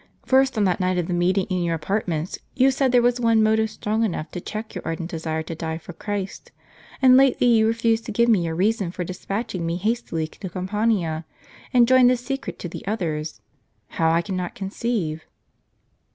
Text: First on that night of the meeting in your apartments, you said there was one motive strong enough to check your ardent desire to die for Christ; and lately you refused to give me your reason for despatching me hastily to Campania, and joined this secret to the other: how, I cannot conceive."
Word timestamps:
First 0.25 0.57
on 0.57 0.63
that 0.63 0.79
night 0.79 0.97
of 0.97 1.05
the 1.07 1.13
meeting 1.13 1.45
in 1.45 1.61
your 1.61 1.75
apartments, 1.75 2.39
you 2.55 2.71
said 2.71 2.91
there 2.91 3.03
was 3.03 3.19
one 3.19 3.43
motive 3.43 3.69
strong 3.69 4.03
enough 4.03 4.31
to 4.31 4.41
check 4.41 4.73
your 4.73 4.81
ardent 4.83 5.11
desire 5.11 5.43
to 5.43 5.53
die 5.53 5.77
for 5.77 5.93
Christ; 5.93 6.51
and 7.03 7.15
lately 7.15 7.45
you 7.45 7.67
refused 7.67 8.07
to 8.07 8.11
give 8.11 8.27
me 8.27 8.45
your 8.45 8.55
reason 8.55 8.89
for 8.89 9.03
despatching 9.03 9.63
me 9.63 9.75
hastily 9.75 10.25
to 10.25 10.49
Campania, 10.49 11.23
and 11.71 11.87
joined 11.87 12.09
this 12.09 12.25
secret 12.25 12.57
to 12.57 12.67
the 12.67 12.83
other: 12.87 13.21
how, 13.89 14.09
I 14.09 14.23
cannot 14.23 14.55
conceive." 14.55 15.23